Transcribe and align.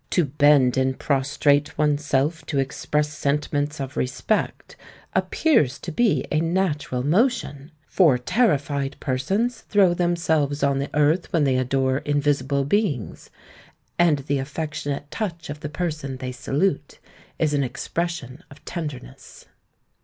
To 0.09 0.25
bend 0.25 0.77
and 0.77 0.97
prostrate 0.97 1.77
oneself 1.77 2.43
to 2.47 2.57
express 2.57 3.13
sentiments 3.13 3.79
of 3.79 3.95
respect, 3.95 4.75
appears 5.13 5.77
to 5.77 5.91
be 5.91 6.25
a 6.31 6.39
natural 6.41 7.03
motion; 7.03 7.71
for 7.85 8.17
terrified 8.17 8.95
persons 8.99 9.59
throw 9.61 9.93
themselves 9.93 10.63
on 10.63 10.79
the 10.79 10.89
earth 10.95 11.31
when 11.31 11.43
they 11.43 11.55
adore 11.59 11.99
invisible 11.99 12.63
beings; 12.65 13.29
and 13.99 14.25
the 14.25 14.39
affectionate 14.39 15.11
touch 15.11 15.51
of 15.51 15.59
the 15.59 15.69
person 15.69 16.17
they 16.17 16.31
salute 16.31 16.97
is 17.37 17.53
an 17.53 17.61
expression 17.63 18.43
of 18.49 18.65
tenderness. 18.65 19.45